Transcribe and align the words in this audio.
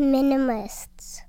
minimalists. 0.00 1.20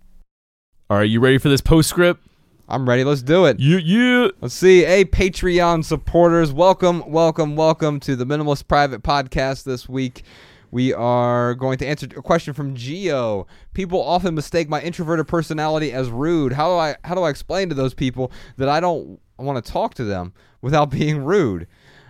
All 0.90 0.98
right, 0.98 1.10
you 1.10 1.20
ready 1.20 1.38
for 1.38 1.50
this 1.50 1.62
postscript? 1.62 2.24
I'm 2.70 2.88
ready. 2.88 3.04
Let's 3.04 3.22
do 3.22 3.46
it. 3.46 3.60
Yeah, 3.60 3.80
yeah. 3.80 4.30
Let's 4.40 4.54
see. 4.54 4.84
Hey, 4.86 5.04
Patreon 5.04 5.84
supporters, 5.84 6.54
welcome, 6.54 7.04
welcome, 7.12 7.58
welcome 7.58 8.00
to 8.00 8.16
the 8.16 8.26
Minimalist 8.26 8.70
Private 8.70 9.04
Podcast 9.04 9.66
this 9.66 9.90
week. 9.90 10.24
We 10.72 10.94
are 10.94 11.54
going 11.54 11.80
to 11.80 11.86
answer 11.86 12.08
a 12.16 12.22
question 12.22 12.54
from 12.54 12.74
Geo. 12.74 13.46
People 13.74 14.02
often 14.02 14.36
mistake 14.36 14.70
my 14.70 14.82
introverted 14.82 15.28
personality 15.28 15.92
as 15.92 16.10
rude. 16.10 16.54
How 16.54 16.70
do 16.70 16.78
I 16.78 16.96
how 17.04 17.14
do 17.14 17.24
I 17.24 17.30
explain 17.30 17.68
to 17.70 17.76
those 17.76 17.94
people 17.94 18.32
that 18.56 18.70
I 18.70 18.80
don't 18.80 19.20
want 19.38 19.64
to 19.64 19.70
talk 19.70 19.96
to 19.96 20.06
them 20.06 20.32
without 20.62 20.90
being 20.90 21.26
rude? 21.26 21.68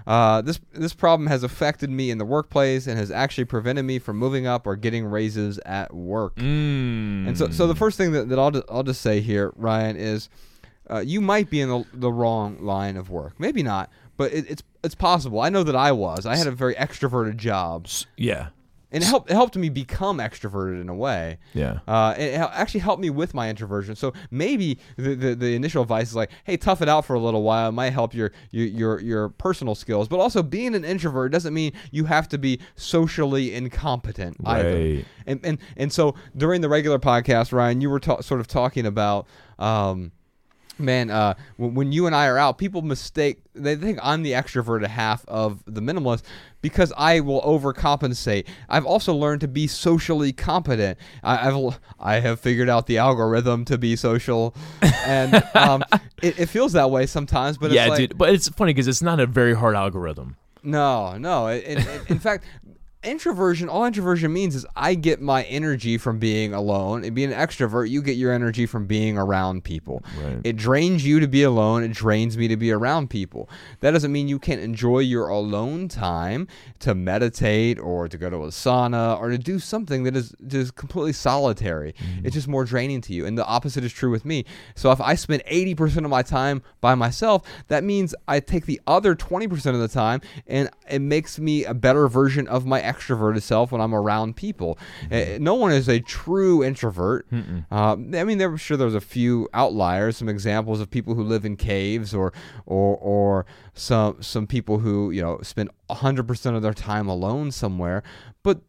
Uh, 0.07 0.41
this 0.41 0.59
this 0.73 0.93
problem 0.93 1.27
has 1.27 1.43
affected 1.43 1.89
me 1.89 2.09
in 2.11 2.17
the 2.17 2.25
workplace 2.25 2.88
and 2.88 2.97
has 2.97 3.11
actually 3.11 3.45
prevented 3.45 3.86
me 3.86 3.99
from 3.99 4.17
moving 4.17 4.47
up 4.47 4.66
or 4.66 4.75
getting 4.75 5.05
raises 5.05 5.59
at 5.59 5.93
work. 5.93 6.35
Mm. 6.35 7.27
And 7.27 7.38
so, 7.38 7.49
so 7.49 7.67
the 7.67 7.75
first 7.75 7.97
thing 7.97 8.11
that, 8.13 8.30
that 8.30 8.39
I'll, 8.39 8.52
ju- 8.52 8.63
I'll 8.70 8.84
just 8.84 9.02
say 9.02 9.22
here, 9.22 9.53
Ryan, 9.55 9.98
is 9.98 10.30
uh, 10.89 10.99
you 10.99 11.22
might 11.22 11.49
be 11.49 11.61
in 11.61 11.70
the, 11.70 11.85
the 11.94 12.11
wrong 12.11 12.58
line 12.59 12.98
of 12.98 13.09
work. 13.09 13.39
Maybe 13.39 13.63
not, 13.63 13.89
but 14.17 14.34
it, 14.34 14.49
it's 14.49 14.63
it's 14.84 14.95
possible. 14.95 15.39
I 15.39 15.49
know 15.49 15.63
that 15.63 15.75
I 15.75 15.91
was. 15.91 16.25
I 16.25 16.36
had 16.36 16.47
a 16.47 16.52
very 16.52 16.73
extroverted 16.75 17.38
job, 17.38 17.88
yeah, 18.17 18.47
and 18.91 19.04
it 19.04 19.08
helped 19.08 19.30
it 19.30 19.34
helped 19.34 19.55
me 19.55 19.70
become 19.70 20.18
extroverted 20.18 20.81
in 20.81 20.90
a 20.90 20.95
way. 20.95 21.38
yeah. 21.54 21.80
Uh, 21.88 22.13
it 22.18 22.40
actually 22.40 22.81
helped 22.81 23.02
me 23.02 23.09
with 23.09 23.34
my 23.34 23.50
introversion. 23.50 23.95
So 23.95 24.14
maybe 24.30 24.80
the, 24.98 25.16
the, 25.16 25.36
the 25.36 25.55
initial 25.55 25.81
advice 25.81 26.09
is 26.09 26.16
like, 26.16 26.31
hey, 26.44 26.58
tough 26.58 26.81
it 26.81 26.90
out 26.90 27.05
for 27.05 27.14
a 27.16 27.20
little 27.20 27.44
while. 27.44 27.70
It 27.70 27.73
might 27.73 27.91
help 27.91 28.14
your, 28.14 28.31
your 28.52 28.67
your 28.67 29.00
your 29.02 29.30
personal 29.30 29.76
skills. 29.76 30.08
But 30.08 30.20
also, 30.20 30.44
being 30.44 30.76
an 30.76 30.84
introvert 30.84 31.31
doesn't 31.31 31.54
mean 31.54 31.73
you 31.91 32.05
have 32.05 32.27
to 32.30 32.38
be 32.38 32.59
socially 32.76 33.54
incompetent 33.54 34.38
either. 34.45 34.73
Right. 34.73 35.05
And 35.26 35.39
and 35.44 35.58
and 35.78 35.94
so 35.94 36.16
during 36.36 36.62
the 36.62 36.70
regular 36.70 37.00
podcast, 37.00 37.52
Ryan, 37.52 37.81
you 37.81 37.89
were 37.89 38.00
ta- 38.00 38.22
sort 38.22 38.39
of 38.39 38.48
talking 38.48 38.86
about. 38.86 39.28
Um, 39.59 40.12
Man, 40.77 41.09
uh, 41.11 41.36
when, 41.58 41.75
when 41.75 41.91
you 41.91 42.08
and 42.08 42.16
I 42.16 42.27
are 42.27 42.38
out, 42.38 42.58
people 42.58 42.81
mistake. 42.81 43.41
They 43.53 43.75
think 43.75 44.00
I'm 44.02 44.23
the 44.23 44.31
extroverted 44.31 44.88
half 44.88 45.23
of 45.27 45.61
the 45.67 45.81
minimalist 45.81 46.23
because 46.61 46.94
I 46.97 47.19
will 47.19 47.41
overcompensate. 47.41 48.47
I've 48.69 48.86
also 48.86 49.14
learned 49.14 49.42
to 49.42 49.47
be 49.47 49.67
socially 49.67 50.31
competent. 50.33 50.97
I, 51.23 51.47
I've 51.47 51.53
l- 51.53 51.75
I 51.99 52.19
have 52.19 52.39
figured 52.39 52.69
out 52.69 52.88
the 52.88 52.97
algorithm 52.97 53.66
to 53.66 53.77
be 53.77 53.95
social, 53.95 54.55
and 54.81 55.36
um, 55.55 55.83
it, 56.22 56.39
it 56.39 56.45
feels 56.47 56.73
that 56.73 56.89
way 56.89 57.05
sometimes. 57.05 57.58
But 57.58 57.72
yeah, 57.72 57.83
it's 57.83 57.89
like, 57.89 58.09
dude. 58.09 58.17
But 58.17 58.30
it's 58.30 58.49
funny 58.49 58.73
because 58.73 58.88
it's 58.88 59.02
not 59.02 59.19
a 59.19 59.25
very 59.27 59.53
hard 59.53 59.75
algorithm. 59.75 60.38
no, 60.64 61.17
no. 61.17 61.47
In, 61.47 61.77
in, 61.80 62.02
in 62.08 62.19
fact, 62.19 62.45
introversion, 63.03 63.69
all 63.69 63.85
introversion 63.85 64.31
means 64.31 64.55
is 64.55 64.66
I 64.75 64.94
get 64.95 65.21
my 65.21 65.44
energy 65.44 65.97
from 65.97 66.19
being 66.19 66.53
alone. 66.53 67.03
And 67.03 67.16
being 67.16 67.31
an 67.31 67.39
extrovert, 67.39 67.89
you 67.89 68.02
get 68.02 68.16
your 68.17 68.31
energy 68.31 68.66
from 68.66 68.85
being 68.85 69.17
around 69.17 69.63
people. 69.63 70.03
Right. 70.21 70.39
It 70.43 70.55
drains 70.55 71.05
you 71.05 71.19
to 71.19 71.27
be 71.27 71.43
alone. 71.43 71.83
It 71.83 71.91
drains 71.91 72.38
me 72.38 72.47
to 72.47 72.58
be 72.58 72.71
around 72.71 73.09
people. 73.09 73.49
That 73.80 73.91
doesn't 73.91 74.11
mean 74.11 74.27
you 74.27 74.39
can't 74.39 74.61
enjoy 74.61 74.99
your 74.99 75.27
alone 75.27 75.88
time 75.88 76.47
to 76.80 76.93
meditate 76.93 77.80
or 77.80 78.08
to 78.08 78.17
go 78.17 78.30
to 78.30 78.43
a 78.43 78.47
sauna 78.49 79.19
or 79.19 79.30
to 79.30 79.38
do 79.38 79.58
something 79.59 80.03
that 80.03 80.15
is 80.15 80.36
just 80.47 80.75
completely 80.75 81.13
solitary. 81.13 81.93
Mm-hmm. 81.93 82.25
It's 82.25 82.36
just 82.36 82.47
more 82.47 82.65
draining 82.65 83.02
to 83.02 83.13
you. 83.13 83.25
And 83.25 83.38
the 83.38 83.45
opposite 83.45 83.83
is 83.83 83.93
true 83.93 84.11
with 84.11 84.25
me. 84.25 84.45
So 84.75 84.91
if 84.91 85.02
I 85.02 85.15
spend 85.15 85.43
80% 85.45 85.97
of 85.97 86.09
my 86.09 86.21
time 86.21 86.61
by 86.81 86.95
myself, 86.95 87.43
that 87.67 87.83
means 87.83 88.13
I 88.27 88.39
take 88.39 88.65
the 88.65 88.80
other 88.86 89.15
20% 89.15 89.52
of 89.73 89.80
the 89.80 89.88
time 89.88 90.21
and 90.45 90.69
it 90.89 90.99
makes 90.99 91.39
me 91.39 91.65
a 91.65 91.73
better 91.73 92.08
version 92.08 92.47
of 92.47 92.65
my 92.65 92.91
extroverted 92.92 93.42
self 93.42 93.72
when 93.72 93.81
I'm 93.81 93.94
around 93.95 94.36
people. 94.36 94.78
Uh, 95.11 95.38
No 95.39 95.56
one 95.56 95.72
is 95.72 95.88
a 95.88 96.00
true 96.00 96.64
introvert. 96.64 97.25
Uh, 97.72 97.94
I 98.20 98.23
mean, 98.23 98.38
there, 98.38 98.58
sure 98.58 98.78
there's 98.78 98.95
a 98.95 99.02
few 99.02 99.48
outliers, 99.53 100.17
some 100.17 100.30
examples 100.30 100.80
of 100.81 100.89
people 100.89 101.16
who 101.16 101.23
live 101.23 101.45
in 101.45 101.56
caves 101.56 102.14
or 102.14 102.33
or 102.66 102.98
or 102.98 103.45
some 103.73 104.21
some 104.21 104.48
people 104.48 104.80
who 104.80 105.11
you 105.11 105.21
know 105.21 105.39
spend 105.42 105.70
100% 105.89 106.55
of 106.55 106.61
their 106.61 106.73
time 106.73 107.08
alone 107.08 107.52
somewhere. 107.52 108.04
But 108.43 108.61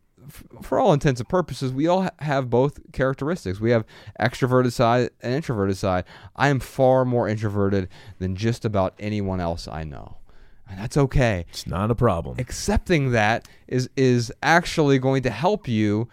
for 0.62 0.78
all 0.78 0.92
intents 0.92 1.20
and 1.20 1.28
purposes, 1.28 1.72
we 1.72 1.88
all 1.88 2.08
have 2.20 2.48
both 2.48 2.78
characteristics. 2.92 3.58
We 3.60 3.70
have 3.70 3.84
extroverted 4.20 4.72
side 4.72 5.10
and 5.20 5.34
introverted 5.34 5.76
side. 5.76 6.04
I 6.36 6.48
am 6.48 6.60
far 6.60 7.04
more 7.04 7.28
introverted 7.28 7.88
than 8.18 8.36
just 8.36 8.64
about 8.64 8.94
anyone 9.00 9.40
else 9.40 9.66
I 9.66 9.82
know. 9.84 10.18
And 10.72 10.80
that's 10.80 10.96
okay 10.96 11.44
It's 11.50 11.66
not 11.66 11.90
a 11.90 11.94
problem. 11.94 12.36
accepting 12.38 13.12
that 13.12 13.46
is 13.68 13.88
is 13.96 14.32
actually 14.42 14.98
going 14.98 15.22
to 15.22 15.30
help 15.30 15.68
you 15.68 16.08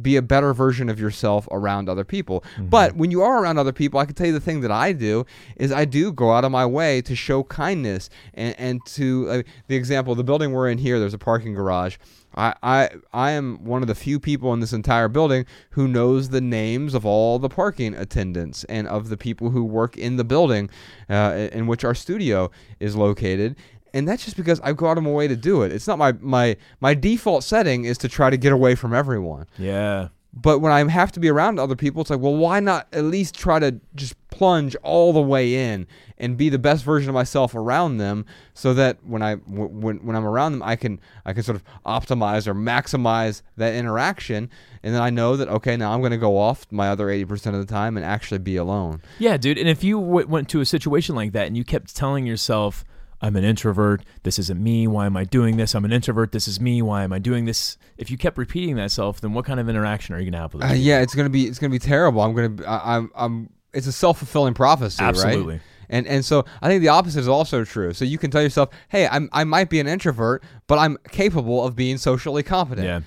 be 0.00 0.14
a 0.16 0.22
better 0.22 0.54
version 0.54 0.88
of 0.88 1.00
yourself 1.00 1.48
around 1.50 1.88
other 1.88 2.04
people. 2.04 2.44
But 2.60 2.94
when 2.94 3.10
you 3.10 3.22
are 3.22 3.42
around 3.42 3.58
other 3.58 3.72
people, 3.72 3.98
I 3.98 4.04
can 4.06 4.14
tell 4.14 4.28
you 4.28 4.32
the 4.32 4.38
thing 4.38 4.60
that 4.60 4.70
I 4.70 4.92
do 4.92 5.26
is 5.56 5.72
I 5.72 5.84
do 5.84 6.12
go 6.12 6.30
out 6.32 6.44
of 6.44 6.52
my 6.52 6.64
way 6.64 7.02
to 7.02 7.16
show 7.16 7.42
kindness 7.42 8.08
and 8.34 8.54
and 8.58 8.80
to 8.96 9.28
uh, 9.28 9.42
the 9.66 9.74
example 9.76 10.14
the 10.14 10.22
building 10.24 10.52
we're 10.52 10.68
in 10.70 10.78
here. 10.78 11.00
There's 11.00 11.12
a 11.14 11.18
parking 11.18 11.54
garage. 11.54 11.96
I, 12.36 12.54
I 12.62 12.90
I 13.12 13.32
am 13.32 13.64
one 13.64 13.82
of 13.82 13.88
the 13.88 13.96
few 13.96 14.20
people 14.20 14.52
in 14.54 14.60
this 14.60 14.72
entire 14.72 15.08
building 15.08 15.44
who 15.70 15.88
knows 15.88 16.28
the 16.28 16.40
names 16.40 16.94
of 16.94 17.04
all 17.04 17.40
the 17.40 17.48
parking 17.48 17.92
attendants 17.94 18.62
and 18.64 18.86
of 18.86 19.08
the 19.08 19.16
people 19.16 19.50
who 19.50 19.64
work 19.64 19.98
in 19.98 20.16
the 20.16 20.24
building 20.24 20.70
uh, 21.08 21.48
in 21.52 21.66
which 21.66 21.82
our 21.84 21.96
studio 21.96 22.48
is 22.78 22.94
located 22.94 23.56
and 23.94 24.08
that's 24.08 24.24
just 24.24 24.36
because 24.36 24.60
I 24.60 24.72
go 24.72 24.86
out 24.88 24.98
of 24.98 25.04
my 25.04 25.10
way 25.10 25.28
to 25.28 25.36
do 25.36 25.62
it. 25.62 25.72
It's 25.72 25.86
not 25.86 25.98
my 25.98 26.12
my 26.20 26.56
my 26.80 26.94
default 26.94 27.44
setting 27.44 27.84
is 27.84 27.98
to 27.98 28.08
try 28.08 28.30
to 28.30 28.36
get 28.36 28.52
away 28.52 28.74
from 28.74 28.92
everyone. 28.94 29.46
yeah. 29.58 30.08
But 30.32 30.60
when 30.60 30.70
I 30.70 30.88
have 30.88 31.10
to 31.12 31.20
be 31.20 31.28
around 31.28 31.58
other 31.58 31.74
people, 31.74 32.02
it's 32.02 32.10
like, 32.10 32.20
well, 32.20 32.36
why 32.36 32.60
not 32.60 32.86
at 32.92 33.02
least 33.02 33.34
try 33.34 33.58
to 33.58 33.80
just 33.96 34.14
plunge 34.30 34.76
all 34.84 35.12
the 35.12 35.20
way 35.20 35.56
in 35.56 35.88
and 36.18 36.36
be 36.36 36.48
the 36.48 36.58
best 36.58 36.84
version 36.84 37.08
of 37.10 37.14
myself 37.14 37.52
around 37.56 37.96
them, 37.98 38.24
so 38.54 38.72
that 38.74 38.98
when 39.04 39.22
I 39.22 39.34
w- 39.34 39.66
when 39.68 39.96
when 40.06 40.14
I'm 40.14 40.24
around 40.24 40.52
them, 40.52 40.62
I 40.62 40.76
can 40.76 41.00
I 41.26 41.32
can 41.32 41.42
sort 41.42 41.56
of 41.56 41.64
optimize 41.84 42.46
or 42.46 42.54
maximize 42.54 43.42
that 43.56 43.74
interaction, 43.74 44.48
and 44.84 44.94
then 44.94 45.02
I 45.02 45.10
know 45.10 45.34
that 45.36 45.48
okay, 45.48 45.76
now 45.76 45.92
I'm 45.92 45.98
going 46.00 46.12
to 46.12 46.16
go 46.16 46.38
off 46.38 46.64
my 46.70 46.88
other 46.90 47.10
eighty 47.10 47.24
percent 47.24 47.56
of 47.56 47.66
the 47.66 47.72
time 47.72 47.96
and 47.96 48.06
actually 48.06 48.38
be 48.38 48.54
alone. 48.54 49.02
Yeah, 49.18 49.36
dude. 49.36 49.58
And 49.58 49.68
if 49.68 49.82
you 49.82 50.00
w- 50.00 50.28
went 50.28 50.48
to 50.50 50.60
a 50.60 50.64
situation 50.64 51.16
like 51.16 51.32
that 51.32 51.48
and 51.48 51.56
you 51.56 51.64
kept 51.64 51.96
telling 51.96 52.24
yourself, 52.24 52.84
I'm 53.22 53.36
an 53.36 53.44
introvert, 53.44 54.02
this 54.22 54.38
isn't 54.38 54.62
me, 54.62 54.86
why 54.86 55.06
am 55.06 55.16
I 55.16 55.24
doing 55.24 55.56
this? 55.58 55.74
I'm 55.74 55.84
an 55.84 55.92
introvert, 55.92 56.32
this 56.32 56.48
is 56.48 56.58
me, 56.60 56.80
why 56.80 57.02
am 57.04 57.12
I 57.12 57.18
doing 57.18 57.44
this? 57.44 57.76
If 57.98 58.10
you 58.10 58.16
kept 58.16 58.38
repeating 58.38 58.76
that 58.76 58.90
self, 58.90 59.20
then 59.20 59.34
what 59.34 59.44
kind 59.44 59.60
of 59.60 59.68
interaction 59.68 60.14
are 60.14 60.18
you 60.18 60.24
going 60.24 60.32
to 60.32 60.38
have 60.38 60.54
with 60.54 60.64
Uh, 60.64 60.72
yeah, 60.72 61.00
it's 61.00 61.14
gonna 61.14 61.28
be 61.28 61.44
it's 61.46 61.58
gonna 61.58 61.70
be 61.70 61.78
terrible. 61.78 62.22
I'm 62.22 62.34
gonna 62.34 62.66
I, 62.66 62.96
I'm 62.96 63.10
I'm 63.14 63.50
it's 63.74 63.86
a 63.86 63.92
self 63.92 64.18
fulfilling 64.18 64.54
prophecy, 64.54 65.02
right? 65.02 65.08
Absolutely. 65.10 65.54
right? 65.54 65.62
And 65.90 66.06
and 66.06 66.24
so 66.24 66.44
I 66.62 66.68
think 66.68 66.80
the 66.82 66.88
opposite 66.88 67.20
is 67.20 67.28
also 67.28 67.64
true. 67.64 67.92
So 67.92 68.04
you 68.04 68.16
can 68.16 68.30
tell 68.30 68.42
yourself, 68.42 68.70
hey, 68.88 69.06
I'm 69.06 69.28
I 69.32 69.44
might 69.44 69.68
be 69.68 69.80
an 69.80 69.86
introvert, 69.86 70.42
but 70.66 70.78
I'm 70.78 70.96
capable 71.10 71.64
of 71.66 71.74
being 71.76 71.98
socially 71.98 72.42
competent. 72.42 72.86
Yeah. 72.86 73.00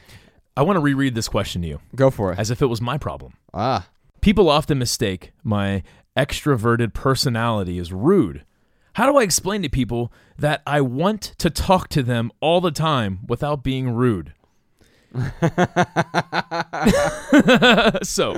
I 0.56 0.62
want 0.62 0.78
to 0.78 0.82
reread 0.82 1.16
this 1.16 1.28
question 1.28 1.64
to 1.64 1.68
you 1.68 1.80
Go 1.96 2.12
for 2.12 2.32
it. 2.34 2.38
as 2.40 2.52
if 2.52 2.62
it 2.62 2.68
was 2.68 2.80
my 2.82 2.98
problem. 3.00 3.34
ah, 3.54 3.88
People 4.22 4.50
often 4.50 4.78
mistake 4.78 5.32
my 5.44 5.82
extroverted 6.16 6.94
personality 6.94 7.78
as 7.80 7.92
rude. 7.92 8.44
How 8.94 9.12
do 9.12 9.18
I 9.18 9.24
explain 9.24 9.62
to 9.64 9.70
people 9.70 10.12
that 10.38 10.62
I 10.68 10.82
want 10.82 11.22
to 11.40 11.50
talk 11.50 11.90
to 11.90 12.04
them 12.04 12.32
all 12.42 12.62
the 12.62 12.72
time 12.72 13.20
without 13.28 13.64
being 13.64 13.90
rude? 13.90 14.34
so, 18.04 18.34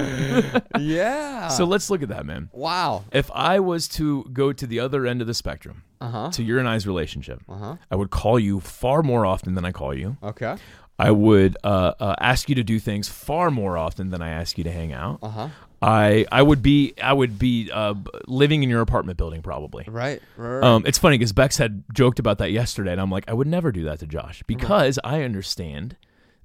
yeah. 0.79 1.47
so 1.49 1.65
let's 1.65 1.89
look 1.89 2.03
at 2.03 2.09
that, 2.09 2.25
man. 2.25 2.49
wow. 2.53 3.05
If 3.11 3.29
I 3.33 3.59
was 3.59 3.87
to 3.89 4.23
go 4.33 4.51
to 4.53 4.67
the 4.67 4.79
other 4.79 5.05
end 5.05 5.21
of 5.21 5.27
the 5.27 5.33
spectrum, 5.33 5.83
Uh 6.01 6.09
huh. 6.09 6.29
to 6.31 6.43
your 6.43 6.59
and 6.59 6.67
I's 6.67 6.85
relationship, 6.87 7.41
Uh-huh. 7.47 7.75
I 7.91 7.95
would 7.95 8.09
call 8.09 8.39
you 8.39 8.59
far 8.59 9.03
more 9.03 9.25
often 9.25 9.55
than 9.55 9.65
I 9.65 9.71
call 9.71 9.93
you. 9.93 10.17
Okay. 10.23 10.55
I 10.97 11.11
would 11.11 11.57
uh, 11.63 11.93
uh, 11.99 12.15
ask 12.19 12.47
you 12.47 12.55
to 12.55 12.63
do 12.63 12.79
things 12.79 13.09
far 13.09 13.51
more 13.51 13.77
often 13.77 14.11
than 14.11 14.21
I 14.21 14.29
ask 14.29 14.57
you 14.57 14.63
to 14.63 14.71
hang 14.71 14.93
out. 14.93 15.19
Uh 15.21 15.27
huh. 15.29 15.47
I 15.85 16.25
I 16.31 16.41
would 16.41 16.63
be 16.63 16.95
I 17.01 17.13
would 17.13 17.37
be 17.37 17.69
uh, 17.71 17.93
living 18.25 18.63
in 18.63 18.69
your 18.69 18.81
apartment 18.81 19.17
building 19.19 19.43
probably. 19.43 19.85
Right. 19.87 20.19
Right. 20.35 20.63
Um, 20.63 20.83
it's 20.87 20.97
funny 20.97 21.17
because 21.17 21.31
Bex 21.31 21.57
had 21.57 21.83
joked 21.93 22.17
about 22.17 22.39
that 22.39 22.51
yesterday, 22.51 22.91
and 22.91 22.99
I'm 22.99 23.11
like, 23.11 23.25
I 23.27 23.33
would 23.33 23.47
never 23.47 23.71
do 23.71 23.83
that 23.83 23.99
to 23.99 24.07
Josh 24.07 24.41
because 24.47 24.97
I 25.03 25.21
understand 25.21 25.95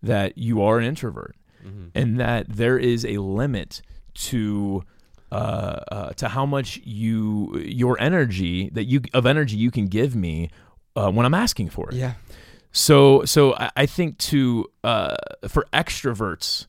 that 0.02 0.37
you 0.37 0.62
are 0.62 0.78
an 0.78 0.84
introvert 0.84 1.37
and 1.94 2.19
that 2.19 2.48
there 2.48 2.78
is 2.78 3.04
a 3.04 3.19
limit 3.19 3.82
to 4.14 4.82
uh, 5.31 5.34
uh, 5.34 6.10
to 6.14 6.28
how 6.28 6.46
much 6.46 6.78
you 6.84 7.58
your 7.58 8.00
energy 8.00 8.70
that 8.70 8.84
you 8.84 9.02
of 9.12 9.26
energy 9.26 9.56
you 9.56 9.70
can 9.70 9.87
give 9.87 10.14
me 10.14 10.50
uh, 10.96 11.10
when 11.10 11.26
I'm 11.26 11.34
asking 11.34 11.70
for 11.70 11.90
it. 11.90 11.96
yeah. 11.96 12.14
So 12.72 13.25
so 13.25 13.54
I, 13.54 13.70
I 13.76 13.87
think 13.87 14.19
to 14.19 14.70
uh, 14.84 15.16
for 15.48 15.66
extroverts 15.72 16.66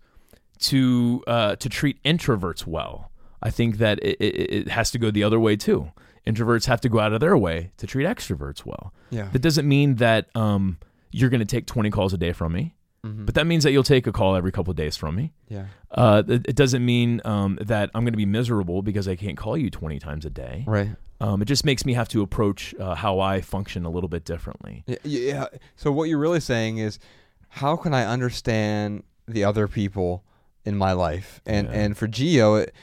to 0.62 1.24
uh, 1.28 1.56
to 1.58 1.70
treat 1.70 2.02
introverts 2.04 2.66
well, 2.66 3.12
I 3.42 3.50
think 3.50 3.78
that 3.78 4.00
it, 4.00 4.18
it, 4.20 4.54
it 4.54 4.68
has 4.70 4.92
to 4.92 5.00
go 5.00 5.12
the 5.12 5.24
other 5.24 5.40
way 5.40 5.56
too. 5.56 5.92
Introverts 6.28 6.66
have 6.66 6.82
to 6.82 6.90
go 6.90 7.00
out 7.00 7.14
of 7.14 7.20
their 7.20 7.36
way 7.38 7.72
to 7.78 7.88
treat 7.88 8.06
extroverts 8.06 8.66
well. 8.66 8.94
Yeah. 9.10 9.30
That 9.32 9.42
doesn't 9.42 9.68
mean 9.68 9.96
that 9.96 10.30
um, 10.36 10.78
you're 11.12 11.30
going 11.30 11.40
to 11.40 11.46
take 11.46 11.66
20 11.66 11.90
calls 11.90 12.14
a 12.14 12.18
day 12.18 12.32
from 12.32 12.54
me. 12.54 12.76
but 13.04 13.34
that 13.34 13.48
means 13.48 13.64
that 13.64 13.72
you'll 13.72 13.82
take 13.84 14.06
a 14.06 14.12
call 14.12 14.36
every 14.36 14.52
couple 14.52 14.70
of 14.70 14.78
days 14.78 14.96
from 14.96 15.16
me. 15.16 15.34
Yeah. 15.50 15.66
Uh, 15.90 16.22
it, 16.28 16.50
it 16.50 16.56
doesn't 16.56 16.86
mean 16.86 17.22
um, 17.26 17.58
that 17.62 17.90
I'm 17.96 18.04
going 18.04 18.14
to 18.14 18.18
be 18.18 18.28
miserable 18.28 18.84
because 18.84 19.08
I 19.08 19.16
can't 19.16 19.36
call 19.36 19.58
you 19.58 19.72
20 19.72 19.98
times 19.98 20.26
a 20.26 20.30
day. 20.30 20.64
Right. 20.68 20.90
Um, 21.20 21.42
it 21.42 21.46
just 21.46 21.66
makes 21.66 21.86
me 21.86 21.94
have 21.94 22.08
to 22.10 22.22
approach 22.22 22.76
uh, 22.80 22.94
how 22.94 23.20
I 23.20 23.42
function 23.42 23.86
a 23.86 23.90
little 23.90 24.10
bit 24.10 24.24
differently. 24.24 24.84
Yeah. 25.04 25.48
So 25.76 25.92
what 25.92 26.10
you're 26.10 26.20
really 26.20 26.40
saying 26.40 26.78
is, 26.78 27.00
how 27.50 27.76
can 27.76 27.94
I 27.94 28.06
understand 28.06 29.04
the 29.28 29.44
other 29.44 29.68
people 29.68 30.24
in 30.66 30.78
my 30.78 30.94
life? 30.94 31.42
And 31.46 31.68
Yeah. 31.68 31.74
and 31.74 31.98
for 31.98 32.08
Geo, 32.08 32.56
it, 32.56 32.74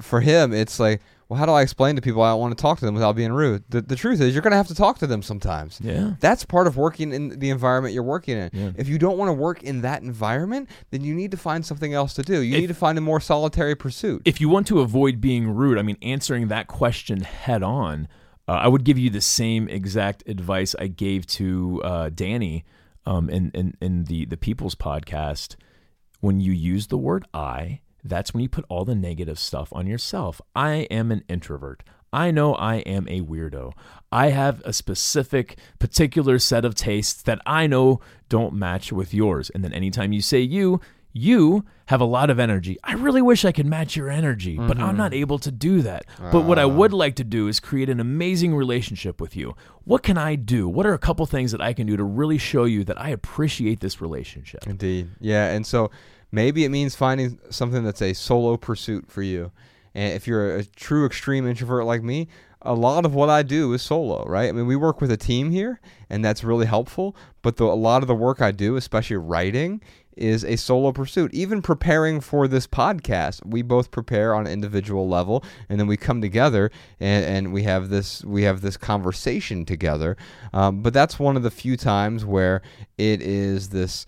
for 0.00 0.20
him, 0.20 0.52
it's 0.52 0.78
like, 0.78 1.00
well, 1.28 1.38
how 1.38 1.44
do 1.44 1.52
I 1.52 1.60
explain 1.60 1.94
to 1.96 2.00
people 2.02 2.22
I 2.22 2.30
don't 2.30 2.40
want 2.40 2.56
to 2.56 2.62
talk 2.62 2.78
to 2.78 2.86
them 2.86 2.94
without 2.94 3.14
being 3.14 3.32
rude? 3.32 3.62
The, 3.68 3.82
the 3.82 3.96
truth 3.96 4.18
is, 4.22 4.32
you're 4.32 4.40
going 4.42 4.52
to 4.52 4.56
have 4.56 4.68
to 4.68 4.74
talk 4.74 4.98
to 5.00 5.06
them 5.06 5.20
sometimes. 5.22 5.78
Yeah. 5.82 6.14
That's 6.20 6.44
part 6.46 6.66
of 6.66 6.78
working 6.78 7.12
in 7.12 7.38
the 7.38 7.50
environment 7.50 7.92
you're 7.92 8.02
working 8.02 8.38
in. 8.38 8.50
Yeah. 8.52 8.70
If 8.76 8.88
you 8.88 8.98
don't 8.98 9.18
want 9.18 9.28
to 9.28 9.34
work 9.34 9.62
in 9.62 9.82
that 9.82 10.00
environment, 10.02 10.70
then 10.90 11.04
you 11.04 11.14
need 11.14 11.30
to 11.32 11.36
find 11.36 11.66
something 11.66 11.92
else 11.92 12.14
to 12.14 12.22
do. 12.22 12.40
You 12.40 12.54
If- 12.54 12.60
need 12.62 12.66
to 12.68 12.74
find 12.74 12.96
a 12.96 13.02
more 13.02 13.20
solitary 13.20 13.74
pursuit. 13.74 14.22
If 14.24 14.40
you 14.40 14.48
want 14.48 14.66
to 14.68 14.80
avoid 14.80 15.20
being 15.20 15.48
rude, 15.50 15.76
I 15.78 15.82
mean, 15.82 15.98
answering 16.00 16.48
that 16.48 16.66
question 16.66 17.20
head 17.20 17.62
on, 17.62 18.08
uh, 18.48 18.52
I 18.52 18.68
would 18.68 18.84
give 18.84 18.96
you 18.98 19.10
the 19.10 19.20
same 19.20 19.68
exact 19.68 20.26
advice 20.26 20.74
I 20.78 20.86
gave 20.86 21.26
to 21.26 21.82
uh, 21.84 22.08
Danny 22.08 22.64
um, 23.04 23.28
in, 23.28 23.50
in, 23.52 23.74
in 23.82 24.04
the, 24.04 24.24
the 24.24 24.38
People's 24.38 24.74
podcast. 24.74 25.56
When 26.20 26.40
you 26.40 26.52
use 26.52 26.88
the 26.88 26.98
word 26.98 27.26
I, 27.32 27.80
that's 28.02 28.32
when 28.32 28.42
you 28.42 28.48
put 28.48 28.64
all 28.68 28.84
the 28.84 28.94
negative 28.94 29.38
stuff 29.38 29.68
on 29.72 29.86
yourself. 29.86 30.40
I 30.54 30.86
am 30.90 31.12
an 31.12 31.24
introvert. 31.28 31.82
I 32.12 32.30
know 32.30 32.54
I 32.54 32.76
am 32.76 33.06
a 33.08 33.20
weirdo. 33.20 33.72
I 34.10 34.30
have 34.30 34.62
a 34.64 34.72
specific, 34.72 35.58
particular 35.78 36.38
set 36.38 36.64
of 36.64 36.74
tastes 36.74 37.22
that 37.22 37.40
I 37.44 37.66
know 37.66 38.00
don't 38.28 38.54
match 38.54 38.92
with 38.92 39.12
yours. 39.12 39.50
And 39.50 39.62
then 39.62 39.74
anytime 39.74 40.12
you 40.12 40.22
say 40.22 40.40
you, 40.40 40.80
you 41.18 41.64
have 41.86 42.00
a 42.00 42.04
lot 42.04 42.30
of 42.30 42.38
energy. 42.38 42.76
I 42.84 42.92
really 42.94 43.22
wish 43.22 43.44
I 43.44 43.52
could 43.52 43.66
match 43.66 43.96
your 43.96 44.08
energy, 44.08 44.56
but 44.56 44.78
I'm 44.78 44.96
not 44.96 45.12
mm-hmm. 45.12 45.20
able 45.20 45.38
to 45.40 45.50
do 45.50 45.82
that. 45.82 46.04
But 46.32 46.44
what 46.44 46.58
I 46.58 46.62
ah. 46.62 46.68
would 46.68 46.92
like 46.92 47.16
to 47.16 47.24
do 47.24 47.48
is 47.48 47.60
create 47.60 47.88
an 47.88 47.98
amazing 47.98 48.54
relationship 48.54 49.20
with 49.20 49.36
you. 49.36 49.54
What 49.84 50.02
can 50.02 50.18
I 50.18 50.34
do? 50.34 50.68
What 50.68 50.86
are 50.86 50.94
a 50.94 50.98
couple 50.98 51.24
things 51.26 51.52
that 51.52 51.60
I 51.60 51.72
can 51.72 51.86
do 51.86 51.96
to 51.96 52.04
really 52.04 52.38
show 52.38 52.64
you 52.64 52.84
that 52.84 53.00
I 53.00 53.10
appreciate 53.10 53.80
this 53.80 54.00
relationship? 54.00 54.66
Indeed. 54.66 55.08
Yeah. 55.20 55.48
And 55.50 55.66
so 55.66 55.90
maybe 56.30 56.64
it 56.64 56.68
means 56.68 56.94
finding 56.94 57.38
something 57.50 57.82
that's 57.84 58.02
a 58.02 58.12
solo 58.12 58.56
pursuit 58.56 59.10
for 59.10 59.22
you. 59.22 59.50
And 59.94 60.14
if 60.14 60.26
you're 60.26 60.56
a 60.56 60.64
true 60.64 61.06
extreme 61.06 61.46
introvert 61.46 61.84
like 61.84 62.02
me, 62.02 62.28
a 62.62 62.74
lot 62.74 63.04
of 63.04 63.14
what 63.14 63.30
I 63.30 63.42
do 63.42 63.72
is 63.72 63.82
solo, 63.82 64.24
right? 64.24 64.48
I 64.48 64.52
mean, 64.52 64.66
we 64.66 64.76
work 64.76 65.00
with 65.00 65.10
a 65.12 65.16
team 65.16 65.50
here, 65.50 65.80
and 66.10 66.24
that's 66.24 66.42
really 66.42 66.66
helpful. 66.66 67.16
But 67.42 67.56
the, 67.56 67.64
a 67.64 67.74
lot 67.74 68.02
of 68.02 68.08
the 68.08 68.14
work 68.14 68.42
I 68.42 68.50
do, 68.50 68.76
especially 68.76 69.16
writing, 69.16 69.80
is 70.18 70.44
a 70.44 70.56
solo 70.56 70.92
pursuit. 70.92 71.32
Even 71.32 71.62
preparing 71.62 72.20
for 72.20 72.48
this 72.48 72.66
podcast, 72.66 73.44
we 73.46 73.62
both 73.62 73.90
prepare 73.90 74.34
on 74.34 74.46
an 74.46 74.52
individual 74.52 75.08
level, 75.08 75.44
and 75.68 75.78
then 75.78 75.86
we 75.86 75.96
come 75.96 76.20
together 76.20 76.70
and, 77.00 77.24
and 77.24 77.52
we 77.52 77.62
have 77.64 77.88
this 77.88 78.24
we 78.24 78.42
have 78.42 78.60
this 78.60 78.76
conversation 78.76 79.64
together. 79.64 80.16
Um, 80.52 80.82
but 80.82 80.92
that's 80.92 81.18
one 81.18 81.36
of 81.36 81.42
the 81.42 81.50
few 81.50 81.76
times 81.76 82.24
where 82.24 82.62
it 82.96 83.22
is 83.22 83.70
this 83.70 84.06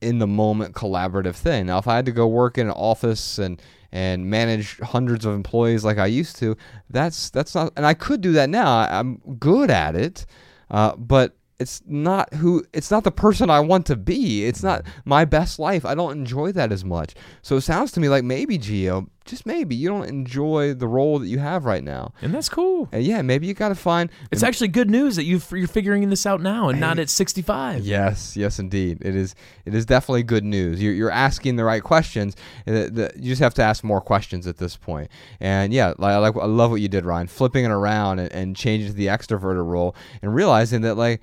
in 0.00 0.18
the 0.18 0.26
moment 0.26 0.74
collaborative 0.74 1.34
thing. 1.34 1.66
Now, 1.66 1.78
if 1.78 1.88
I 1.88 1.96
had 1.96 2.06
to 2.06 2.12
go 2.12 2.26
work 2.26 2.58
in 2.58 2.66
an 2.66 2.74
office 2.74 3.38
and 3.38 3.60
and 3.90 4.28
manage 4.28 4.78
hundreds 4.80 5.24
of 5.24 5.34
employees 5.34 5.84
like 5.84 5.98
I 5.98 6.06
used 6.06 6.36
to, 6.36 6.56
that's 6.90 7.30
that's 7.30 7.54
not. 7.54 7.72
And 7.76 7.86
I 7.86 7.94
could 7.94 8.20
do 8.20 8.32
that 8.32 8.50
now. 8.50 8.80
I'm 8.80 9.16
good 9.38 9.70
at 9.70 9.94
it, 9.94 10.26
uh, 10.70 10.96
but 10.96 11.36
it's 11.64 11.82
not 11.86 12.32
who. 12.34 12.62
It's 12.74 12.90
not 12.90 13.04
the 13.04 13.10
person 13.10 13.48
I 13.48 13.60
want 13.60 13.86
to 13.86 13.96
be. 13.96 14.44
It's 14.44 14.62
not 14.62 14.82
my 15.06 15.24
best 15.24 15.58
life. 15.58 15.84
I 15.86 15.94
don't 15.94 16.12
enjoy 16.12 16.52
that 16.52 16.70
as 16.72 16.84
much. 16.84 17.14
So 17.42 17.56
it 17.56 17.62
sounds 17.62 17.90
to 17.92 18.00
me 18.00 18.08
like 18.10 18.22
maybe 18.22 18.58
Geo, 18.58 19.08
just 19.24 19.46
maybe 19.46 19.74
you 19.74 19.88
don't 19.88 20.04
enjoy 20.06 20.74
the 20.74 20.86
role 20.86 21.18
that 21.18 21.28
you 21.28 21.38
have 21.38 21.64
right 21.64 21.82
now. 21.82 22.12
And 22.20 22.34
that's 22.34 22.50
cool. 22.50 22.90
And 22.92 23.02
yeah, 23.02 23.22
maybe 23.22 23.46
you 23.46 23.54
got 23.54 23.70
to 23.70 23.74
find. 23.74 24.10
It's 24.30 24.42
actually 24.42 24.68
good 24.68 24.90
news 24.90 25.16
that 25.16 25.24
you 25.24 25.40
you're 25.52 25.66
figuring 25.66 26.10
this 26.10 26.26
out 26.26 26.42
now 26.42 26.68
and 26.68 26.78
not 26.78 26.98
at 26.98 27.08
65. 27.08 27.82
Yes, 27.84 28.36
yes, 28.36 28.58
indeed. 28.58 28.98
It 29.00 29.16
is. 29.16 29.34
It 29.64 29.74
is 29.74 29.86
definitely 29.86 30.24
good 30.24 30.44
news. 30.44 30.82
You're, 30.82 30.92
you're 30.92 31.10
asking 31.10 31.56
the 31.56 31.64
right 31.64 31.82
questions. 31.82 32.36
Uh, 32.66 32.92
the- 32.92 33.12
you 33.16 33.30
just 33.30 33.40
have 33.40 33.54
to 33.54 33.62
ask 33.62 33.82
more 33.82 34.02
questions 34.02 34.46
at 34.46 34.58
this 34.58 34.76
point. 34.76 35.08
And 35.40 35.72
yeah, 35.72 35.94
like, 35.96 36.12
I 36.12 36.18
like 36.18 36.36
I 36.36 36.44
love 36.44 36.70
what 36.70 36.82
you 36.82 36.88
did, 36.88 37.06
Ryan. 37.06 37.26
Flipping 37.26 37.64
it 37.64 37.70
around 37.70 38.18
and, 38.18 38.30
and 38.32 38.54
changing 38.54 38.88
to 38.90 38.94
the 38.94 39.06
extroverted 39.06 39.66
role 39.66 39.96
and 40.20 40.34
realizing 40.34 40.82
that 40.82 40.96
like. 40.96 41.22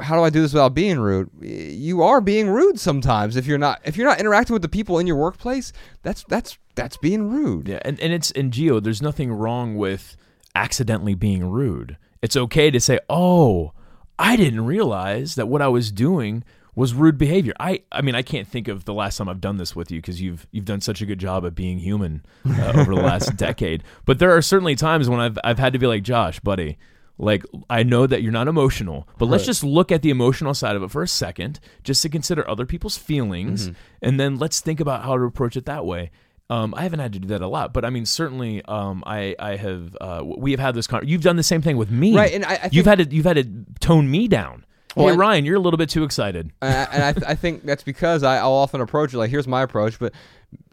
How 0.00 0.14
do 0.16 0.22
I 0.22 0.30
do 0.30 0.42
this 0.42 0.52
without 0.52 0.74
being 0.74 0.98
rude? 0.98 1.30
You 1.40 2.02
are 2.02 2.20
being 2.20 2.48
rude 2.48 2.78
sometimes 2.78 3.36
if 3.36 3.46
you're 3.46 3.58
not 3.58 3.80
if 3.84 3.96
you're 3.96 4.06
not 4.06 4.20
interacting 4.20 4.52
with 4.52 4.62
the 4.62 4.68
people 4.68 4.98
in 4.98 5.06
your 5.06 5.16
workplace. 5.16 5.72
That's 6.02 6.24
that's 6.24 6.58
that's 6.74 6.96
being 6.98 7.30
rude. 7.30 7.68
Yeah, 7.68 7.80
and, 7.84 7.98
and 8.00 8.12
it's 8.12 8.30
in 8.30 8.50
Geo, 8.50 8.80
there's 8.80 9.02
nothing 9.02 9.32
wrong 9.32 9.76
with 9.76 10.16
accidentally 10.54 11.14
being 11.14 11.44
rude. 11.50 11.96
It's 12.22 12.36
okay 12.36 12.70
to 12.70 12.80
say, 12.80 12.98
Oh, 13.08 13.72
I 14.18 14.36
didn't 14.36 14.66
realize 14.66 15.34
that 15.36 15.48
what 15.48 15.62
I 15.62 15.68
was 15.68 15.90
doing 15.90 16.44
was 16.74 16.94
rude 16.94 17.18
behavior. 17.18 17.54
I 17.58 17.82
I 17.90 18.02
mean, 18.02 18.14
I 18.14 18.22
can't 18.22 18.46
think 18.46 18.68
of 18.68 18.84
the 18.84 18.94
last 18.94 19.16
time 19.16 19.28
I've 19.28 19.40
done 19.40 19.56
this 19.56 19.74
with 19.74 19.90
you 19.90 19.98
because 19.98 20.20
you've 20.20 20.46
you've 20.50 20.64
done 20.64 20.80
such 20.80 21.00
a 21.00 21.06
good 21.06 21.18
job 21.18 21.44
of 21.44 21.54
being 21.54 21.78
human 21.78 22.24
uh, 22.46 22.72
over 22.76 22.94
the 22.94 23.00
last 23.00 23.36
decade. 23.38 23.82
But 24.04 24.18
there 24.18 24.36
are 24.36 24.42
certainly 24.42 24.76
times 24.76 25.08
when 25.08 25.20
I've 25.20 25.38
I've 25.42 25.58
had 25.58 25.72
to 25.72 25.78
be 25.78 25.86
like, 25.86 26.02
Josh, 26.02 26.38
buddy, 26.40 26.78
like 27.20 27.44
I 27.68 27.82
know 27.82 28.06
that 28.06 28.22
you're 28.22 28.32
not 28.32 28.48
emotional, 28.48 29.06
but 29.18 29.26
let's 29.26 29.44
just 29.46 29.62
look 29.62 29.92
at 29.92 30.02
the 30.02 30.10
emotional 30.10 30.54
side 30.54 30.74
of 30.76 30.82
it 30.82 30.90
for 30.90 31.02
a 31.02 31.08
second, 31.08 31.60
just 31.84 32.02
to 32.02 32.08
consider 32.08 32.48
other 32.48 32.66
people's 32.66 32.96
feelings, 32.96 33.68
Mm-hmm. 33.68 33.74
and 34.02 34.18
then 34.18 34.38
let's 34.38 34.60
think 34.60 34.80
about 34.80 35.04
how 35.04 35.16
to 35.16 35.24
approach 35.24 35.56
it 35.56 35.66
that 35.66 35.84
way. 35.84 36.10
Um, 36.48 36.74
I 36.76 36.82
haven't 36.82 36.98
had 36.98 37.12
to 37.12 37.18
do 37.20 37.28
that 37.28 37.42
a 37.42 37.46
lot, 37.46 37.72
but 37.72 37.84
I 37.84 37.90
mean, 37.90 38.04
certainly, 38.06 38.60
um, 38.64 39.04
I 39.06 39.36
I 39.38 39.56
have. 39.56 39.96
Uh, 40.00 40.22
we 40.24 40.50
have 40.50 40.58
had 40.60 40.74
this. 40.74 40.86
Con- 40.88 41.06
you've 41.06 41.22
done 41.22 41.36
the 41.36 41.44
same 41.44 41.62
thing 41.62 41.76
with 41.76 41.90
me, 41.90 42.16
Right, 42.16 42.32
and 42.32 42.44
I- 42.44 42.54
I 42.64 42.68
you've 42.72 42.86
had 42.86 42.98
to 42.98 43.14
you've 43.14 43.24
had 43.26 43.36
to 43.36 43.44
tone 43.80 44.10
me 44.10 44.26
down. 44.26 44.64
Well, 44.96 45.06
hey, 45.10 45.16
Ryan, 45.16 45.44
you're 45.44 45.54
a 45.54 45.60
little 45.60 45.78
bit 45.78 45.88
too 45.90 46.02
excited. 46.02 46.50
and 46.60 46.74
I, 46.74 46.82
and 46.92 47.04
I, 47.04 47.12
th- 47.12 47.24
I 47.24 47.34
think 47.36 47.64
that's 47.64 47.84
because 47.84 48.24
I, 48.24 48.38
I'll 48.38 48.50
often 48.50 48.80
approach 48.80 49.14
it 49.14 49.18
like, 49.18 49.30
here's 49.30 49.46
my 49.46 49.62
approach, 49.62 50.00
but 50.00 50.12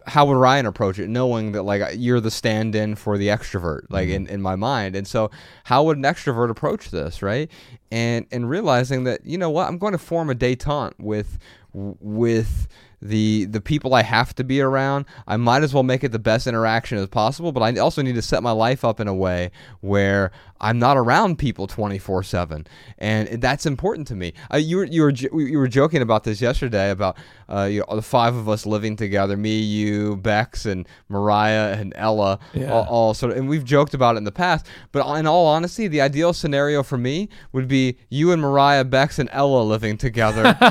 how 0.08 0.26
would 0.26 0.38
Ryan 0.38 0.66
approach 0.66 1.00
it, 1.00 1.10
knowing 1.10 1.52
that 1.52 1.64
like 1.64 1.82
you're 1.96 2.22
the 2.22 2.32
stand-in 2.32 2.96
for 2.96 3.18
the 3.18 3.28
extrovert, 3.28 3.82
like 3.90 4.10
in, 4.10 4.26
mm-hmm. 4.26 4.34
in 4.36 4.42
my 4.42 4.56
mind, 4.56 4.96
and 4.96 5.08
so 5.08 5.30
how 5.66 5.84
would 5.84 5.98
an 5.98 6.04
extrovert 6.04 6.50
approach 6.50 6.92
this, 6.92 7.22
right? 7.22 7.52
And 7.92 8.26
and 8.32 8.50
realizing 8.50 9.04
that 9.04 9.26
you 9.26 9.38
know 9.38 9.50
what, 9.50 9.68
I'm 9.68 9.78
going 9.78 9.92
to 9.92 9.98
form 9.98 10.30
a 10.30 10.36
détente 10.36 10.94
with 10.98 11.38
with 11.74 12.68
the 13.02 13.46
the 13.46 13.62
people 13.62 13.94
I 13.94 14.02
have 14.04 14.34
to 14.36 14.44
be 14.44 14.62
around. 14.62 15.06
I 15.28 15.38
might 15.38 15.64
as 15.64 15.74
well 15.74 15.84
make 15.84 16.04
it 16.04 16.12
the 16.12 16.20
best 16.20 16.48
interaction 16.48 16.98
as 16.98 17.08
possible, 17.08 17.52
but 17.52 17.62
I 17.62 17.78
also 17.80 18.02
need 18.02 18.16
to 18.16 18.22
set 18.22 18.42
my 18.44 18.52
life 18.52 18.84
up 18.84 19.00
in 19.00 19.08
a 19.08 19.14
way 19.14 19.52
where 19.82 20.32
I'm 20.60 20.80
not 20.80 20.98
around 20.98 21.38
people 21.38 21.68
24/7, 21.68 22.66
and 22.98 23.42
that's 23.42 23.66
important 23.68 24.08
to 24.08 24.16
me. 24.16 24.34
Uh, 24.52 24.58
you 24.58 24.78
were 24.78 24.86
you 24.86 25.02
were 25.04 25.12
you 25.12 25.58
were 25.60 25.68
joking 25.68 26.02
about 26.02 26.24
this 26.24 26.42
yesterday 26.42 26.90
about 26.90 27.18
uh, 27.50 27.64
you 27.70 27.84
know, 27.88 27.96
the 27.96 28.02
five 28.02 28.36
of 28.36 28.50
us 28.50 28.66
living 28.66 28.96
together, 28.96 29.38
me, 29.38 29.60
you, 29.60 30.18
Bex, 30.18 30.66
and 30.66 30.88
Mariah 31.08 31.74
and 31.78 31.94
Ella, 31.96 32.40
Yeah. 32.54 32.74
all, 32.74 32.84
all 32.86 33.14
sort 33.14 33.32
of, 33.32 33.38
and 33.38 33.48
we've 33.48 33.64
joked 33.64 33.94
about 33.94 34.16
it 34.16 34.18
in 34.18 34.24
the 34.26 34.32
past. 34.32 34.66
But 34.92 35.08
in 35.18 35.26
all 35.28 35.46
honesty, 35.48 35.88
the 35.88 36.02
ideal 36.02 36.34
scenario 36.34 36.84
for 36.84 36.98
me 36.98 37.30
would 37.54 37.68
be 37.68 37.98
you 38.10 38.32
and 38.32 38.42
Mariah, 38.42 38.84
Bex, 38.84 39.20
and 39.20 39.30
Ella 39.32 39.62
living 39.62 39.98
together, 39.98 40.58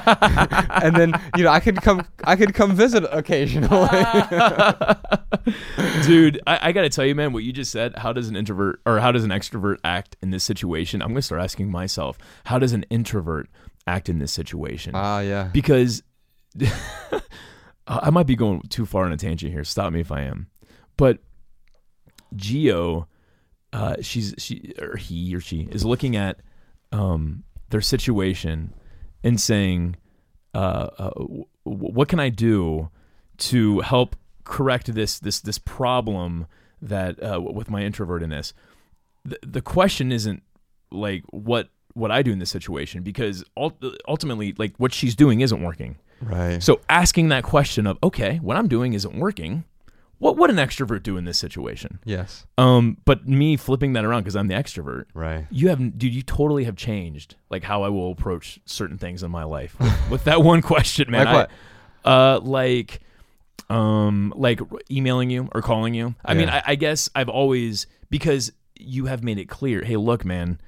and 0.82 0.96
then 0.96 1.12
you 1.36 1.44
know 1.44 1.50
I 1.50 1.60
could 1.60 1.80
come 1.80 2.04
I 2.24 2.36
could 2.36 2.54
come 2.54 2.74
visit 2.74 3.04
occasionally. 3.10 3.68
Dude, 6.04 6.40
I, 6.46 6.68
I 6.68 6.72
got 6.72 6.82
to 6.82 6.88
tell 6.88 7.04
you, 7.04 7.14
man, 7.14 7.32
what 7.32 7.44
you 7.44 7.52
just 7.52 7.70
said. 7.70 7.96
How 7.96 8.12
does 8.12 8.28
an 8.28 8.36
introvert 8.36 8.80
or 8.86 9.00
how 9.00 9.12
does 9.12 9.24
an 9.24 9.30
extrovert 9.30 9.76
act 9.84 10.16
in 10.22 10.30
this 10.30 10.44
situation? 10.44 11.02
I'm 11.02 11.08
going 11.08 11.16
to 11.16 11.22
start 11.22 11.42
asking 11.42 11.70
myself, 11.70 12.18
how 12.44 12.58
does 12.58 12.72
an 12.72 12.84
introvert 12.90 13.48
act 13.86 14.08
in 14.08 14.18
this 14.18 14.32
situation? 14.32 14.92
Ah, 14.94 15.20
yeah. 15.20 15.50
because 15.52 16.02
I 17.86 18.10
might 18.10 18.26
be 18.26 18.36
going 18.36 18.62
too 18.62 18.86
far 18.86 19.04
on 19.04 19.12
a 19.12 19.16
tangent 19.16 19.52
here. 19.52 19.64
Stop 19.64 19.92
me 19.92 20.00
if 20.00 20.10
I 20.10 20.22
am. 20.22 20.48
But 20.96 21.18
Geo, 22.34 23.08
uh, 23.72 23.96
she's 24.00 24.34
she 24.38 24.72
or 24.80 24.96
he 24.96 25.34
or 25.34 25.40
she 25.40 25.68
is 25.70 25.84
looking 25.84 26.16
at 26.16 26.40
um, 26.92 27.44
their 27.70 27.80
situation 27.80 28.72
and 29.22 29.40
saying, 29.40 29.96
uh, 30.54 30.88
uh, 30.98 31.10
"What 31.66 32.08
can 32.08 32.20
I 32.20 32.28
do 32.28 32.90
to 33.38 33.80
help 33.80 34.16
correct 34.44 34.94
this 34.94 35.18
this 35.18 35.40
this 35.40 35.58
problem 35.58 36.46
that 36.80 37.22
uh, 37.22 37.40
with 37.40 37.68
my 37.70 37.82
introvertedness?" 37.82 38.52
The, 39.24 39.38
the 39.42 39.60
question 39.60 40.12
isn't 40.12 40.42
like 40.90 41.24
what 41.30 41.68
what 41.94 42.10
I 42.10 42.22
do 42.22 42.30
in 42.30 42.38
this 42.38 42.50
situation 42.50 43.02
because 43.02 43.42
ultimately, 43.56 44.54
like 44.58 44.74
what 44.76 44.92
she's 44.92 45.14
doing 45.14 45.40
isn't 45.40 45.62
working. 45.62 45.96
Right. 46.20 46.62
So 46.62 46.80
asking 46.88 47.28
that 47.30 47.42
question 47.42 47.86
of, 47.86 47.98
okay, 48.02 48.36
what 48.36 48.56
I'm 48.56 48.68
doing 48.68 48.92
isn't 48.92 49.16
working. 49.18 49.64
What 50.18 50.36
would 50.36 50.50
an 50.50 50.56
extrovert 50.56 51.02
do 51.02 51.16
in 51.16 51.24
this 51.24 51.38
situation? 51.38 51.98
Yes. 52.04 52.46
Um, 52.56 52.98
but 53.04 53.28
me 53.28 53.56
flipping 53.56 53.92
that 53.94 54.04
around 54.04 54.22
because 54.22 54.36
I'm 54.36 54.48
the 54.48 54.54
extrovert. 54.54 55.04
Right. 55.14 55.46
You 55.50 55.68
have, 55.68 55.98
dude. 55.98 56.14
You 56.14 56.22
totally 56.22 56.64
have 56.64 56.76
changed, 56.76 57.36
like 57.50 57.62
how 57.62 57.82
I 57.82 57.88
will 57.88 58.12
approach 58.12 58.58
certain 58.64 58.98
things 58.98 59.22
in 59.22 59.30
my 59.30 59.44
life 59.44 59.78
with, 59.78 59.94
with 60.10 60.24
that 60.24 60.42
one 60.42 60.62
question, 60.62 61.10
man. 61.10 61.26
Like 61.26 61.34
what? 61.34 61.50
I, 62.04 62.10
uh, 62.34 62.40
like, 62.40 63.00
um, 63.68 64.32
like 64.36 64.60
emailing 64.90 65.30
you 65.30 65.48
or 65.52 65.60
calling 65.60 65.92
you. 65.92 66.14
I 66.24 66.34
mean, 66.34 66.48
I, 66.48 66.62
I 66.66 66.74
guess 66.76 67.10
I've 67.14 67.28
always 67.28 67.86
because 68.10 68.52
you 68.78 69.06
have 69.06 69.22
made 69.22 69.38
it 69.38 69.48
clear. 69.48 69.82
Hey, 69.82 69.96
look, 69.96 70.24
man, 70.24 70.60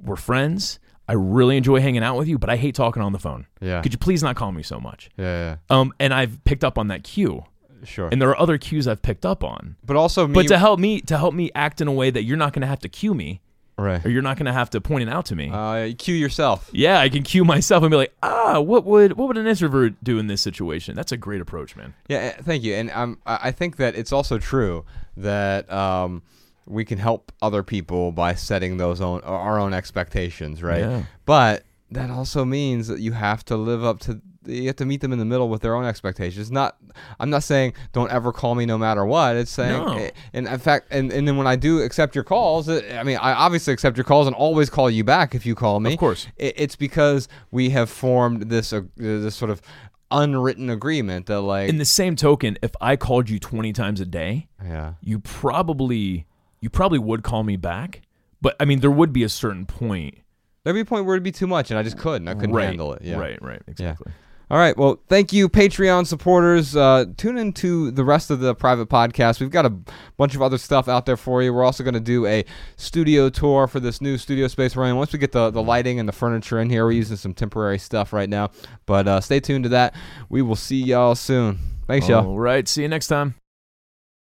we're 0.00 0.16
friends. 0.16 0.78
I 1.08 1.14
really 1.14 1.56
enjoy 1.56 1.80
hanging 1.80 2.02
out 2.02 2.16
with 2.16 2.28
you, 2.28 2.38
but 2.38 2.48
I 2.48 2.56
hate 2.56 2.74
talking 2.74 3.02
on 3.02 3.12
the 3.12 3.18
phone. 3.18 3.46
Yeah. 3.60 3.82
Could 3.82 3.92
you 3.92 3.98
please 3.98 4.22
not 4.22 4.36
call 4.36 4.52
me 4.52 4.62
so 4.62 4.78
much? 4.78 5.10
Yeah. 5.16 5.56
Um, 5.68 5.92
and 5.98 6.14
I've 6.14 6.42
picked 6.44 6.64
up 6.64 6.78
on 6.78 6.88
that 6.88 7.02
cue, 7.02 7.44
yeah. 7.44 7.48
Sure. 7.84 8.08
and 8.10 8.20
there 8.20 8.28
are 8.30 8.38
other 8.38 8.58
cues 8.58 8.86
I've 8.86 9.02
picked 9.02 9.26
up 9.26 9.42
on. 9.44 9.76
but 9.84 9.96
also, 9.96 10.26
me, 10.26 10.34
But 10.34 10.48
to 10.48 10.58
help 10.58 10.78
me 10.78 11.00
to 11.02 11.18
help 11.18 11.34
me 11.34 11.50
act 11.54 11.80
in 11.80 11.88
a 11.88 11.92
way 11.92 12.10
that 12.10 12.24
you're 12.24 12.36
not 12.36 12.52
going 12.52 12.62
to 12.62 12.66
have 12.66 12.80
to 12.80 12.88
cue 12.88 13.14
me 13.14 13.40
right. 13.76 14.04
or 14.04 14.10
you're 14.10 14.22
not 14.22 14.36
going 14.36 14.46
to 14.46 14.52
have 14.52 14.70
to 14.70 14.80
point 14.80 15.02
it 15.02 15.08
out 15.08 15.26
to 15.26 15.36
me. 15.36 15.50
Uh, 15.52 15.92
cue 15.98 16.14
yourself. 16.14 16.70
yeah, 16.72 16.98
I 17.00 17.08
can 17.08 17.22
cue 17.22 17.44
myself 17.44 17.82
and 17.82 17.90
be 17.90 17.96
like, 17.96 18.14
ah, 18.22 18.60
what 18.60 18.84
would 18.84 19.14
what 19.14 19.28
would 19.28 19.38
an 19.38 19.46
introvert 19.46 19.94
do 20.02 20.18
in 20.18 20.26
this 20.26 20.40
situation? 20.40 20.94
That's 20.94 21.12
a 21.12 21.16
great 21.16 21.40
approach, 21.40 21.76
man. 21.76 21.94
Yeah, 22.08 22.18
eh, 22.18 22.32
thank 22.42 22.62
you. 22.62 22.74
And 22.74 22.90
um, 22.90 23.18
I 23.26 23.38
I 23.48 23.50
think 23.52 23.76
that 23.76 23.94
it's 23.94 24.12
also 24.12 24.38
true 24.38 24.84
that 25.16 25.70
um, 25.72 26.22
we 26.66 26.84
can 26.84 26.98
help 26.98 27.32
other 27.42 27.62
people 27.62 28.12
by 28.12 28.34
setting 28.34 28.76
those 28.76 29.00
own 29.00 29.20
our 29.22 29.58
own 29.58 29.74
expectations, 29.74 30.62
right? 30.62 30.80
Yeah. 30.80 31.02
But 31.24 31.64
that 31.90 32.10
also 32.10 32.44
means 32.44 32.88
that 32.88 33.00
you 33.00 33.12
have 33.12 33.44
to 33.46 33.56
live 33.56 33.84
up 33.84 34.00
to 34.00 34.20
you 34.46 34.66
have 34.66 34.76
to 34.76 34.84
meet 34.84 35.00
them 35.00 35.12
in 35.12 35.18
the 35.18 35.24
middle 35.24 35.48
with 35.48 35.62
their 35.62 35.74
own 35.74 35.84
expectations. 35.84 36.50
Not 36.50 36.76
I'm 37.20 37.30
not 37.30 37.42
saying 37.42 37.74
don't 37.92 38.10
ever 38.10 38.32
call 38.32 38.54
me 38.54 38.66
no 38.66 38.78
matter 38.78 39.04
what. 39.04 39.36
It's 39.36 39.50
saying 39.50 39.84
No. 39.84 39.96
eh, 39.98 40.10
and 40.32 40.46
in 40.46 40.58
fact 40.58 40.88
and, 40.90 41.12
and 41.12 41.26
then 41.26 41.36
when 41.36 41.46
I 41.46 41.56
do 41.56 41.80
accept 41.80 42.14
your 42.14 42.24
calls, 42.24 42.68
I 42.68 43.02
mean 43.02 43.18
I 43.18 43.32
obviously 43.32 43.72
accept 43.72 43.96
your 43.96 44.04
calls 44.04 44.26
and 44.26 44.36
always 44.36 44.70
call 44.70 44.90
you 44.90 45.04
back 45.04 45.34
if 45.34 45.46
you 45.46 45.54
call 45.54 45.80
me. 45.80 45.94
Of 45.94 45.98
course. 45.98 46.26
It's 46.36 46.76
because 46.76 47.28
we 47.50 47.70
have 47.70 47.90
formed 47.90 48.50
this 48.50 48.72
uh, 48.72 48.82
this 48.96 49.34
sort 49.34 49.50
of 49.50 49.62
unwritten 50.10 50.70
agreement 50.70 51.26
that 51.26 51.40
like 51.40 51.68
In 51.68 51.78
the 51.78 51.84
same 51.84 52.16
token, 52.16 52.58
if 52.62 52.72
I 52.80 52.96
called 52.96 53.30
you 53.30 53.38
20 53.38 53.72
times 53.72 54.00
a 54.00 54.06
day, 54.06 54.48
yeah. 54.62 54.94
you 55.00 55.18
probably 55.18 56.26
you 56.60 56.70
probably 56.70 56.98
would 56.98 57.22
call 57.22 57.42
me 57.42 57.56
back. 57.56 58.02
But 58.40 58.56
I 58.60 58.64
mean, 58.64 58.80
there 58.80 58.90
would 58.90 59.12
be 59.12 59.22
a 59.22 59.28
certain 59.28 59.66
point. 59.66 60.18
There'd 60.64 60.74
be 60.74 60.80
a 60.80 60.84
point 60.84 61.06
where 61.06 61.16
it'd 61.16 61.24
be 61.24 61.32
too 61.32 61.46
much, 61.46 61.70
and 61.70 61.78
I 61.78 61.82
just 61.82 61.98
couldn't. 61.98 62.28
I 62.28 62.34
couldn't 62.34 62.54
right, 62.54 62.66
handle 62.66 62.92
it. 62.92 63.02
Yeah. 63.02 63.18
Right, 63.18 63.40
right, 63.42 63.62
exactly. 63.66 64.12
All 64.52 64.58
right. 64.58 64.76
Well, 64.76 65.00
thank 65.08 65.32
you, 65.32 65.48
Patreon 65.48 66.06
supporters. 66.06 66.76
Uh, 66.76 67.06
tune 67.16 67.38
into 67.38 67.90
the 67.90 68.04
rest 68.04 68.30
of 68.30 68.40
the 68.40 68.54
private 68.54 68.90
podcast. 68.90 69.40
We've 69.40 69.50
got 69.50 69.64
a 69.64 69.70
bunch 70.18 70.34
of 70.34 70.42
other 70.42 70.58
stuff 70.58 70.88
out 70.88 71.06
there 71.06 71.16
for 71.16 71.42
you. 71.42 71.54
We're 71.54 71.64
also 71.64 71.82
going 71.82 71.94
to 71.94 72.00
do 72.00 72.26
a 72.26 72.44
studio 72.76 73.30
tour 73.30 73.66
for 73.66 73.80
this 73.80 74.02
new 74.02 74.18
studio 74.18 74.48
space 74.48 74.76
we're 74.76 74.84
in. 74.90 74.96
Once 74.96 75.10
we 75.10 75.18
get 75.18 75.32
the, 75.32 75.50
the 75.50 75.62
lighting 75.62 75.98
and 75.98 76.06
the 76.06 76.12
furniture 76.12 76.60
in 76.60 76.68
here, 76.68 76.84
we're 76.84 76.92
using 76.92 77.16
some 77.16 77.32
temporary 77.32 77.78
stuff 77.78 78.12
right 78.12 78.28
now. 78.28 78.50
But 78.84 79.08
uh, 79.08 79.20
stay 79.22 79.40
tuned 79.40 79.64
to 79.64 79.70
that. 79.70 79.94
We 80.28 80.42
will 80.42 80.54
see 80.54 80.82
y'all 80.82 81.14
soon. 81.14 81.58
Thanks, 81.86 82.06
y'all. 82.06 82.26
All 82.26 82.38
right, 82.38 82.68
see 82.68 82.82
you 82.82 82.88
next 82.88 83.06
time. 83.06 83.41